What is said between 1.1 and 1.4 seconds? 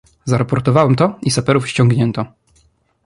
i